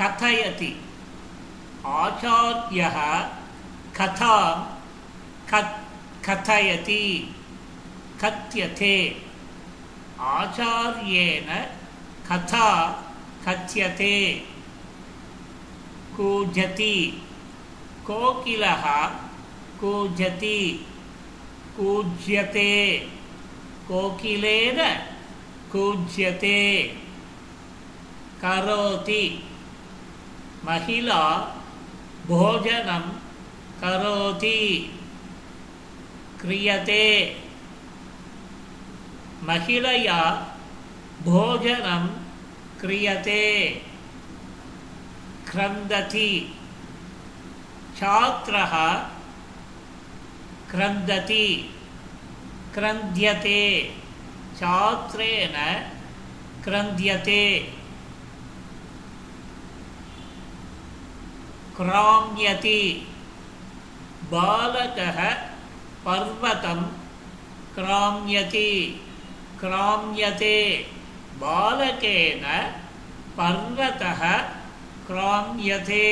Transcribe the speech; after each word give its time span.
कथयति। 0.00 0.72
आचार्यः 1.86 2.98
कथां 3.96 4.50
कथयति 6.26 7.04
कथ्यते। 8.20 8.94
आचार्येण 10.20 11.54
कथा 12.28 12.68
कथ्यते। 13.46 14.44
कूजति। 16.16 17.22
कोकिलः 18.06 19.06
कूजति। 19.80 20.86
कूज्यते। 21.76 22.98
कोकिलेन 23.88 24.80
कूज्यते। 25.72 26.82
करोति। 28.42 29.44
महिला 30.64 31.22
भोजनं 32.26 33.00
करोति। 33.80 34.92
क्रियते। 36.40 37.04
महिलया 39.42 40.20
भोजनं 41.22 42.06
क्रियते। 42.80 43.42
क्रन्दति। 45.50 46.54
छात्रः 47.98 48.74
क्रन्दति। 50.70 51.74
क्रन्द्यते। 52.74 53.94
छात्रेण 54.56 55.56
क्रन्द्यते। 56.64 57.72
क्राम्यति। 61.76 63.06
बालकः 64.30 65.34
पर्वतं 66.04 66.82
क्राम्यति। 67.74 69.04
क्राम्यते 69.60 70.58
बालकेन 71.40 72.44
पर्वतः 73.38 74.22
क्राम्यते 75.08 76.06